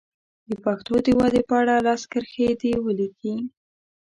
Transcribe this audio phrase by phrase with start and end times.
[0.49, 3.35] د پښتو د ودې په اړه لس کرښې دې ولیکي.